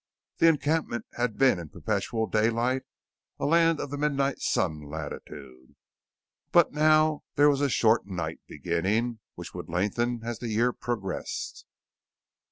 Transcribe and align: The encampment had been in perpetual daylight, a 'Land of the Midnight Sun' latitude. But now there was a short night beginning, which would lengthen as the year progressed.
The 0.37 0.47
encampment 0.47 1.05
had 1.15 1.37
been 1.37 1.59
in 1.59 1.69
perpetual 1.69 2.25
daylight, 2.25 2.81
a 3.39 3.45
'Land 3.45 3.79
of 3.79 3.91
the 3.91 3.99
Midnight 3.99 4.39
Sun' 4.39 4.89
latitude. 4.89 5.75
But 6.51 6.71
now 6.73 7.21
there 7.35 7.51
was 7.51 7.61
a 7.61 7.69
short 7.69 8.07
night 8.07 8.39
beginning, 8.47 9.19
which 9.35 9.53
would 9.53 9.69
lengthen 9.69 10.21
as 10.23 10.39
the 10.39 10.47
year 10.49 10.73
progressed. 10.73 11.67